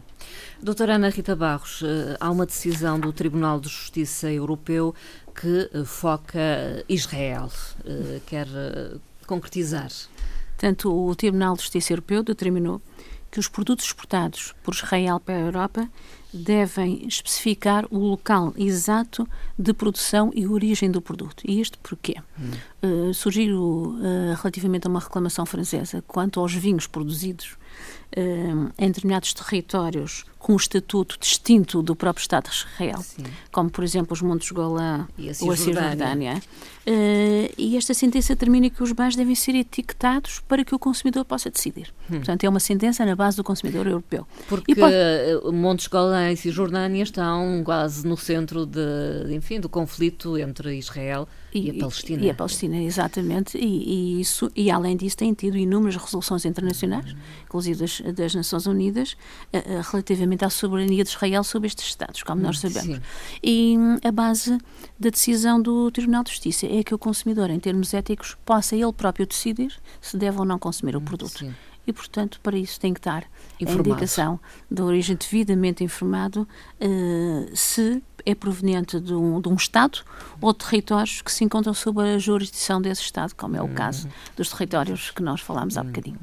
Doutora 0.62 0.94
Ana 0.94 1.08
Rita 1.08 1.34
Barros, 1.36 1.82
há 2.18 2.30
uma 2.30 2.44
decisão 2.44 2.98
do 2.98 3.12
Tribunal 3.12 3.60
de 3.60 3.68
Justiça 3.68 4.30
Europeu 4.30 4.94
que 5.40 5.70
uh, 5.74 5.84
foca 5.84 6.84
Israel. 6.88 7.50
quer 8.26 8.46
concretizar? 9.26 9.90
Tanto 10.56 10.90
o 10.90 11.14
Tribunal 11.14 11.54
de 11.54 11.62
Justiça 11.62 11.92
Europeu 11.92 12.22
determinou 12.22 12.80
que 13.30 13.38
os 13.38 13.48
produtos 13.48 13.86
exportados 13.86 14.54
por 14.62 14.74
Israel 14.74 15.20
para 15.20 15.36
a 15.36 15.40
Europa 15.40 15.88
devem 16.36 17.06
especificar 17.06 17.86
o 17.90 17.98
local 17.98 18.52
exato 18.56 19.26
de 19.58 19.72
produção 19.72 20.30
e 20.34 20.46
origem 20.46 20.90
do 20.90 21.00
produto. 21.00 21.42
E 21.44 21.60
isto 21.60 21.78
porquê? 21.78 22.16
Hum. 22.38 22.50
Uh, 22.82 23.14
surgiu 23.14 23.58
uh, 23.60 24.34
relativamente 24.36 24.86
a 24.86 24.90
uma 24.90 25.00
reclamação 25.00 25.46
francesa 25.46 26.04
quanto 26.06 26.38
aos 26.38 26.52
vinhos 26.52 26.86
produzidos 26.86 27.56
uh, 28.16 28.72
em 28.78 28.86
determinados 28.88 29.32
territórios 29.32 30.24
com 30.38 30.52
um 30.52 30.56
estatuto 30.56 31.18
distinto 31.18 31.82
do 31.82 31.96
próprio 31.96 32.22
Estado 32.22 32.48
de 32.48 32.54
Israel, 32.54 32.98
Sim. 33.02 33.24
como 33.50 33.68
por 33.68 33.82
exemplo 33.82 34.12
os 34.12 34.22
Montes 34.22 34.52
Golã 34.52 35.08
ou 35.40 35.50
a 35.50 35.56
Cisjordânia. 35.56 36.40
E 37.58 37.76
esta 37.76 37.92
sentença 37.92 38.32
determina 38.32 38.70
que 38.70 38.80
os 38.80 38.92
bens 38.92 39.16
devem 39.16 39.34
ser 39.34 39.56
etiquetados 39.56 40.38
para 40.46 40.64
que 40.64 40.72
o 40.72 40.78
consumidor 40.78 41.24
possa 41.24 41.50
decidir. 41.50 41.92
Hum. 42.08 42.18
Portanto, 42.18 42.44
é 42.44 42.48
uma 42.48 42.60
sentença 42.60 43.04
na 43.04 43.16
base 43.16 43.36
do 43.36 43.42
consumidor 43.42 43.88
europeu. 43.88 44.24
Porque 44.48 44.72
pode... 44.76 44.94
Montes 45.52 45.88
Golã 45.88 46.25
e 46.32 46.36
Cisjordânia 46.36 47.02
estão 47.02 47.62
quase 47.64 48.06
no 48.06 48.16
centro 48.16 48.66
de, 48.66 49.34
enfim, 49.34 49.60
do 49.60 49.68
conflito 49.68 50.36
entre 50.38 50.76
Israel 50.76 51.28
e, 51.52 51.66
e, 51.66 51.70
a 51.70 51.74
Palestina. 51.74 52.24
E 52.24 52.30
a 52.30 52.34
Palestina, 52.34 52.76
exatamente. 52.82 53.58
E, 53.58 53.64
e, 54.16 54.20
isso, 54.20 54.50
e 54.54 54.70
além 54.70 54.96
disso, 54.96 55.16
têm 55.16 55.32
tido 55.32 55.56
inúmeras 55.56 55.96
resoluções 55.96 56.44
internacionais, 56.44 57.12
hum. 57.12 57.16
inclusive 57.44 57.80
das, 57.80 58.00
das 58.14 58.34
Nações 58.34 58.66
Unidas, 58.66 59.16
uh, 59.52 59.58
uh, 59.58 59.90
relativamente 59.90 60.44
à 60.44 60.50
soberania 60.50 61.02
de 61.02 61.10
Israel 61.10 61.44
sobre 61.44 61.68
estes 61.68 61.86
Estados, 61.86 62.22
como 62.22 62.42
nós 62.42 62.56
hum, 62.58 62.68
sabemos. 62.68 62.96
Sim. 62.96 63.02
E 63.42 63.76
um, 63.78 63.96
a 64.04 64.12
base 64.12 64.58
da 64.98 65.10
decisão 65.10 65.60
do 65.60 65.90
Tribunal 65.90 66.24
de 66.24 66.30
Justiça 66.30 66.66
é 66.66 66.82
que 66.82 66.94
o 66.94 66.98
consumidor, 66.98 67.50
em 67.50 67.58
termos 67.58 67.94
éticos, 67.94 68.36
possa 68.44 68.76
ele 68.76 68.92
próprio 68.92 69.26
decidir 69.26 69.72
se 70.00 70.16
deve 70.16 70.38
ou 70.38 70.44
não 70.44 70.58
consumir 70.58 70.96
o 70.96 70.98
hum, 70.98 71.04
produto. 71.04 71.38
Sim 71.38 71.54
e, 71.86 71.92
portanto, 71.92 72.40
para 72.42 72.56
isso 72.56 72.80
tem 72.80 72.92
que 72.92 73.00
dar 73.00 73.24
Informado. 73.60 73.90
a 73.90 73.92
indicação 73.92 74.40
da 74.70 74.84
origem 74.84 75.16
devidamente 75.16 75.84
informado 75.84 76.48
uh, 76.80 77.56
se 77.56 78.02
é 78.24 78.34
proveniente 78.34 78.98
de 78.98 79.14
um, 79.14 79.40
de 79.40 79.48
um, 79.48 79.54
Estado 79.54 80.00
ou 80.40 80.52
territórios 80.52 81.22
que 81.22 81.30
se 81.30 81.44
encontram 81.44 81.72
sob 81.72 82.00
a 82.00 82.18
jurisdição 82.18 82.82
desse 82.82 83.02
Estado, 83.02 83.34
como 83.36 83.56
é 83.56 83.62
o 83.62 83.68
caso 83.68 84.06
uhum. 84.06 84.12
dos 84.36 84.50
territórios 84.50 85.10
que 85.12 85.22
nós 85.22 85.40
falámos 85.40 85.78
há 85.78 85.82
uhum. 85.82 85.86
bocadinho. 85.86 86.18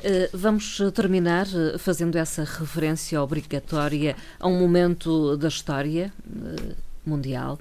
Uh, 0.00 0.36
vamos 0.36 0.80
terminar 0.94 1.46
uh, 1.46 1.78
fazendo 1.78 2.16
essa 2.16 2.42
referência 2.42 3.22
obrigatória 3.22 4.16
a 4.40 4.48
um 4.48 4.58
momento 4.58 5.36
da 5.36 5.48
história 5.48 6.12
mundial 7.04 7.58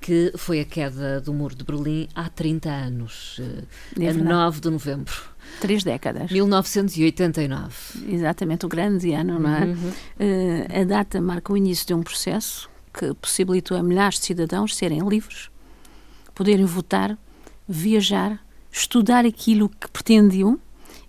que 0.00 0.32
foi 0.36 0.60
a 0.60 0.64
queda 0.64 1.20
do 1.20 1.32
Muro 1.32 1.54
de 1.54 1.62
Berlim 1.62 2.08
há 2.14 2.28
30 2.28 2.70
anos, 2.70 3.40
é 3.98 4.08
a 4.08 4.14
9 4.14 4.60
de 4.60 4.70
novembro. 4.70 5.14
Três 5.60 5.84
décadas. 5.84 6.30
1989. 6.30 7.74
Exatamente, 8.08 8.64
o 8.64 8.68
grande 8.68 9.12
ano, 9.12 9.38
não 9.38 9.54
é? 9.54 9.64
Uhum. 9.64 10.80
a 10.80 10.84
data 10.84 11.20
marca 11.20 11.52
o 11.52 11.56
início 11.56 11.86
de 11.86 11.94
um 11.94 12.02
processo 12.02 12.70
que 12.92 13.14
possibilitou 13.14 13.76
a 13.76 13.82
milhares 13.82 14.18
de 14.18 14.26
cidadãos 14.26 14.74
serem 14.74 15.06
livres, 15.06 15.50
poderem 16.34 16.64
votar, 16.64 17.16
viajar, 17.68 18.40
estudar 18.72 19.24
aquilo 19.24 19.68
que 19.68 19.88
pretendiam 19.88 20.58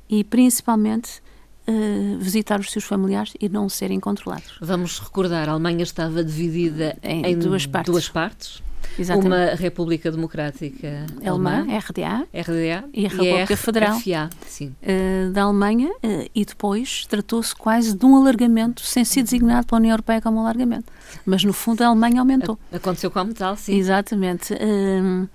e, 0.10 0.24
principalmente, 0.24 1.22
uh, 1.68 2.18
visitar 2.20 2.60
os 2.60 2.72
seus 2.72 2.84
familiares 2.84 3.34
e 3.40 3.50
não 3.50 3.68
serem 3.70 4.00
controlados. 4.00 4.58
Vamos 4.62 5.00
recordar, 5.00 5.50
a 5.50 5.54
Alemanha 5.54 5.84
estava 5.84 6.24
dividida 6.24 6.98
em, 7.02 7.26
em 7.26 7.38
duas 7.38 7.66
partes. 7.66 7.92
Duas 7.92 8.10
partes. 8.10 8.62
Exatamente. 8.98 9.28
Uma 9.28 9.56
República 9.56 10.12
Democrática 10.12 11.06
Alemã, 11.26 11.66
RDA, 11.66 12.28
RDA 12.34 12.90
e 12.94 13.06
a 13.06 13.10
República 13.10 13.54
e 13.54 13.56
Federal 13.56 14.00
FA, 14.00 14.30
sim. 14.46 14.76
Uh, 14.82 15.32
da 15.32 15.44
Alemanha 15.44 15.90
uh, 15.90 16.30
e 16.34 16.46
depois 16.46 17.06
tratou-se 17.06 17.56
quase 17.56 17.96
de 17.96 18.06
um 18.06 18.16
alargamento 18.16 18.82
sem 18.82 19.06
ser 19.06 19.24
designado 19.24 19.68
pela 19.68 19.80
União 19.80 19.94
Europeia 19.94 20.22
como 20.22 20.40
alargamento. 20.40 20.92
Mas 21.26 21.44
no 21.44 21.54
fundo 21.54 21.84
a 21.84 21.88
Alemanha 21.88 22.20
aumentou. 22.20 22.60
Aconteceu 22.72 23.10
como 23.10 23.34
tal, 23.34 23.56
sim. 23.56 23.76
Exatamente. 23.76 24.54
Uh, 24.54 25.28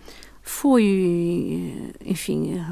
foi, 0.43 1.93
enfim, 2.05 2.63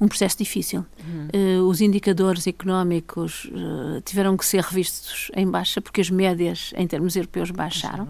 um 0.00 0.08
processo 0.08 0.38
difícil. 0.38 0.84
Uhum. 1.06 1.28
Uh, 1.60 1.68
os 1.68 1.80
indicadores 1.80 2.46
económicos 2.46 3.46
uh, 3.46 4.00
tiveram 4.04 4.36
que 4.36 4.44
ser 4.44 4.62
revistos 4.62 5.30
em 5.34 5.48
baixa 5.48 5.80
porque 5.80 6.00
as 6.00 6.10
médias 6.10 6.72
em 6.76 6.86
termos 6.86 7.16
europeus 7.16 7.50
baixaram. 7.50 8.08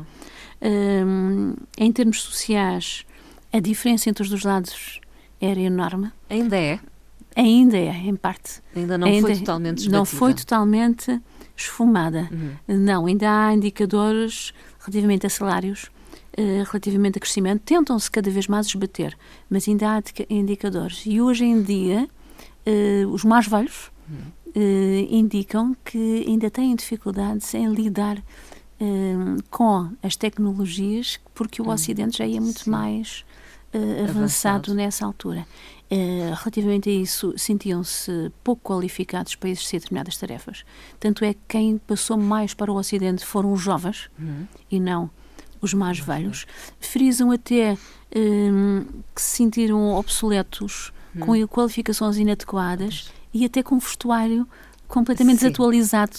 Uh, 0.60 1.56
em 1.76 1.92
termos 1.92 2.22
sociais, 2.22 3.04
a 3.52 3.60
diferença 3.60 4.08
entre 4.08 4.22
os 4.22 4.28
dois 4.28 4.42
lados 4.42 5.00
era 5.40 5.60
enorme. 5.60 6.10
Ainda 6.28 6.56
é? 6.56 6.80
Ainda 7.36 7.76
é, 7.76 7.90
em 7.90 8.16
parte. 8.16 8.62
Ainda 8.74 8.96
não 8.96 9.08
ainda 9.08 9.26
foi 9.26 9.36
totalmente 9.38 9.78
esbatida. 9.78 9.98
Não 9.98 10.04
foi 10.04 10.34
totalmente 10.34 11.20
esfumada. 11.56 12.28
Uhum. 12.32 12.76
Não, 12.76 13.06
ainda 13.06 13.30
há 13.30 13.54
indicadores 13.54 14.52
relativamente 14.80 15.26
a 15.26 15.30
salários 15.30 15.92
Uh, 16.36 16.64
relativamente 16.68 17.16
a 17.16 17.20
crescimento, 17.20 17.62
tentam-se 17.64 18.10
cada 18.10 18.28
vez 18.28 18.48
mais 18.48 18.66
esbater, 18.66 19.16
mas 19.48 19.68
ainda 19.68 19.88
há 19.88 20.02
indicadores. 20.28 21.04
E 21.06 21.20
hoje 21.20 21.44
em 21.44 21.62
dia, 21.62 22.08
uh, 22.66 23.08
os 23.10 23.22
mais 23.22 23.46
velhos 23.46 23.92
uh, 24.08 25.06
indicam 25.08 25.76
que 25.84 26.24
ainda 26.26 26.50
têm 26.50 26.74
dificuldades 26.74 27.54
em 27.54 27.72
lidar 27.72 28.20
com 29.50 29.90
as 30.02 30.16
tecnologias, 30.16 31.18
porque 31.34 31.62
o 31.62 31.66
hum, 31.66 31.70
Ocidente 31.70 32.18
já 32.18 32.26
ia 32.26 32.40
muito 32.40 32.64
Sim. 32.64 32.70
mais 32.70 33.24
avançado, 33.72 34.10
avançado, 34.10 34.74
nessa 34.74 35.04
altura. 35.04 35.46
relativamente 36.36 36.88
a 36.88 36.92
isso, 36.92 37.34
sentiam-se 37.36 38.30
pouco 38.42 38.62
qualificados 38.72 39.34
para 39.34 39.50
exercer 39.50 39.80
determinadas 39.80 40.16
tarefas. 40.16 40.64
Tanto 41.00 41.24
é 41.24 41.34
que 41.34 41.40
quem 41.48 41.78
passou 41.78 42.16
mais 42.16 42.54
para 42.54 42.70
o 42.70 42.76
Ocidente 42.76 43.24
foram 43.24 43.52
os 43.52 43.60
jovens 43.60 44.08
uhum. 44.18 44.46
e 44.70 44.78
não 44.78 45.10
os 45.64 45.74
mais 45.74 45.98
velhos, 45.98 46.46
frisam 46.78 47.30
até 47.30 47.76
um, 48.14 48.84
que 49.14 49.20
se 49.20 49.36
sentiram 49.36 49.94
obsoletos, 49.94 50.92
hum. 51.16 51.20
com 51.20 51.48
qualificações 51.48 52.16
inadequadas 52.16 53.10
e 53.32 53.44
até 53.44 53.62
com 53.62 53.76
um 53.76 53.78
vestuário 53.78 54.46
completamente 54.86 55.38
Sim. 55.40 55.46
desatualizado, 55.46 56.16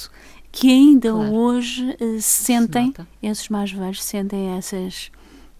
que 0.55 0.71
ainda 0.71 1.11
claro. 1.11 1.33
hoje 1.33 1.97
uh, 1.99 2.21
sentem, 2.21 2.93
esses 3.21 3.49
mais 3.49 3.73
velhos 3.73 4.01
sentem 4.01 4.57
essas 4.57 5.11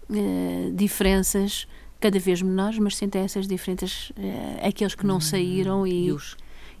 uh, 0.08 0.72
diferenças 0.74 1.68
cada 2.00 2.18
vez 2.18 2.40
menores, 2.40 2.78
mas 2.78 2.96
sentem 2.96 3.20
essas 3.20 3.46
diferenças, 3.46 4.10
uh, 4.16 4.66
aqueles 4.66 4.94
que 4.94 5.06
não 5.06 5.18
hum, 5.18 5.20
saíram 5.20 5.86
e, 5.86 6.06
e 6.06 6.12
os 6.12 6.34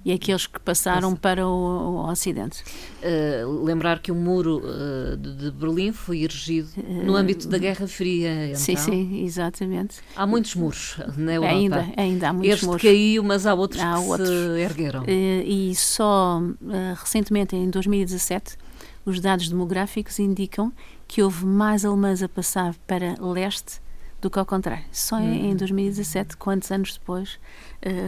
e 0.06 0.12
aqueles 0.12 0.46
que 0.46 0.60
passaram 0.60 1.16
para 1.16 1.44
o, 1.46 1.50
o 1.50 2.08
Ocidente. 2.08 2.62
Uh, 3.02 3.64
lembrar 3.64 3.98
que 3.98 4.12
o 4.12 4.14
muro 4.14 4.62
uh, 4.64 5.16
de 5.16 5.50
Berlim 5.50 5.90
foi 5.90 6.22
erigido 6.22 6.68
no 7.04 7.16
âmbito 7.16 7.48
da 7.48 7.58
Guerra 7.58 7.88
Fria. 7.88 8.46
Então. 8.46 8.60
Sim, 8.60 8.76
sim, 8.76 9.24
exatamente. 9.24 9.96
Há 10.14 10.24
muitos 10.24 10.54
muros 10.54 10.96
na 11.16 11.34
Europa. 11.34 11.52
Ainda, 11.52 11.86
ainda 11.96 12.28
há 12.28 12.32
muitos 12.32 12.54
este 12.54 12.66
muros. 12.66 12.82
caiu, 12.82 13.24
mas 13.24 13.46
há 13.46 13.54
outros 13.54 13.82
há 13.82 13.94
que 13.94 14.08
outros. 14.08 14.28
se 14.28 14.60
ergueram. 14.60 15.02
Uh, 15.02 15.06
e 15.44 15.74
só 15.74 16.40
recentemente, 16.96 17.56
em 17.56 17.68
2017, 17.68 18.56
os 19.04 19.20
dados 19.20 19.48
demográficos 19.48 20.20
indicam 20.20 20.72
que 21.08 21.20
houve 21.20 21.44
mais 21.44 21.84
alemães 21.84 22.22
a 22.22 22.28
passar 22.28 22.76
para 22.86 23.14
leste 23.20 23.80
do 24.20 24.30
que 24.30 24.38
ao 24.38 24.46
contrário. 24.46 24.84
Só 24.92 25.18
em, 25.18 25.50
em 25.50 25.56
2017, 25.56 26.34
hum. 26.34 26.36
quantos 26.38 26.70
anos 26.70 26.92
depois, 26.96 27.40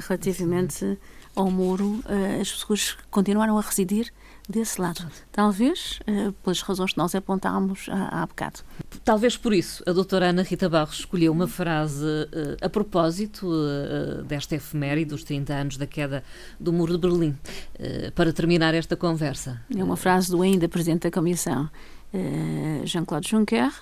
relativamente 0.09 0.97
ao 1.39 1.51
muro, 1.51 2.01
uh, 2.05 2.41
as 2.41 2.51
pessoas 2.51 2.97
continuaram 3.11 3.57
a 3.57 3.61
residir 3.61 4.13
desse 4.49 4.81
lado. 4.81 5.07
Talvez 5.31 6.01
uh, 6.01 6.33
pelas 6.33 6.61
razões 6.63 6.93
que 6.93 6.99
nós 6.99 7.15
apontámos 7.15 7.87
há, 7.89 8.23
há 8.23 8.27
bocado. 8.27 8.61
Talvez 9.05 9.37
por 9.37 9.53
isso 9.53 9.83
a 9.87 9.93
doutora 9.93 10.31
Ana 10.31 10.43
Rita 10.43 10.69
Barros 10.69 10.99
escolheu 10.99 11.31
uma 11.31 11.47
frase 11.47 12.05
uh, 12.05 12.57
a 12.61 12.69
propósito 12.69 13.47
uh, 13.47 14.25
desta 14.25 14.57
efeméride 14.57 15.11
dos 15.11 15.23
30 15.23 15.55
anos 15.55 15.77
da 15.77 15.87
queda 15.87 16.25
do 16.59 16.73
Muro 16.73 16.95
de 16.95 16.99
Berlim, 16.99 17.37
para 18.15 18.33
terminar 18.33 18.75
esta 18.75 18.97
conversa. 18.97 19.61
É 19.75 19.85
uma 19.85 19.97
frase 19.97 20.31
do 20.31 20.43
ainda 20.43 20.69
Presidente 20.69 21.03
da 21.03 21.11
Comissão, 21.11 21.71
Jean-Claude 22.85 23.29
Juncker, 23.29 23.73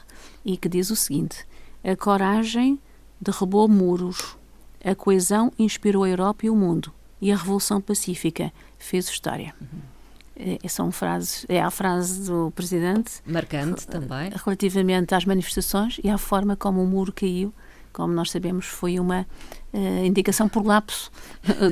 e 0.45 0.57
que 0.57 0.69
diz 0.69 0.91
o 0.91 0.97
seguinte: 0.97 1.47
A 1.83 1.97
coragem 1.97 2.79
derrubou 3.21 3.69
muros, 3.69 4.37
a 4.85 4.95
coesão 4.95 5.53
inspirou 5.59 6.05
a 6.05 6.09
Europa 6.09 6.47
e 6.47 6.51
o 6.51 6.57
mundo 6.57 6.93
e 7.27 7.33
a 7.33 7.37
Revolução 7.37 7.81
Pacífica 7.81 8.53
fez 8.79 9.09
história. 9.09 9.53
Uhum. 9.61 10.59
É, 10.63 10.69
são 10.69 10.93
frases, 10.93 11.45
é 11.49 11.61
a 11.61 11.71
frase 11.73 12.31
do 12.31 12.53
presidente. 12.53 13.15
Marcante 13.27 13.85
também. 13.85 14.31
Relativamente 14.45 15.13
às 15.13 15.25
manifestações 15.25 15.99
e 16.05 16.09
à 16.09 16.17
forma 16.17 16.55
como 16.55 16.81
o 16.81 16.87
muro 16.87 17.13
caiu. 17.13 17.53
Como 17.93 18.13
nós 18.13 18.31
sabemos, 18.31 18.67
foi 18.67 19.01
uma 19.01 19.27
uh, 19.73 20.05
indicação 20.05 20.49
por 20.49 20.65
lapso 20.65 21.11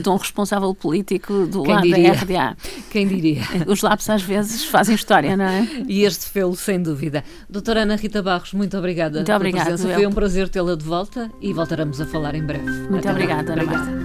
de 0.02 0.08
um 0.08 0.16
responsável 0.16 0.74
político 0.74 1.46
do 1.46 1.62
Quem 1.62 1.74
lado 1.74 1.82
diria? 1.82 2.14
da 2.14 2.20
RDA. 2.20 2.56
Quem 2.90 3.06
diria? 3.06 3.42
Os 3.68 3.82
lapsos 3.82 4.10
às 4.10 4.22
vezes 4.22 4.64
fazem 4.64 4.96
história, 4.96 5.36
não 5.36 5.44
é? 5.44 5.68
E 5.86 6.02
este 6.02 6.26
fê-lo, 6.26 6.56
sem 6.56 6.82
dúvida. 6.82 7.22
Doutora 7.48 7.82
Ana 7.82 7.94
Rita 7.94 8.22
Barros, 8.22 8.54
muito 8.54 8.76
obrigada 8.76 9.18
muito 9.18 9.32
obrigada. 9.32 9.78
Foi 9.78 10.06
um 10.06 10.12
prazer 10.12 10.48
tê-la 10.48 10.74
de 10.74 10.84
volta 10.84 11.30
e 11.40 11.52
voltaremos 11.52 12.00
a 12.00 12.06
falar 12.06 12.34
em 12.34 12.42
breve. 12.42 12.70
Muito 12.88 13.06
Até 13.06 13.10
obrigada, 13.10 13.52
Ana 13.52 13.64
Marta. 13.64 14.03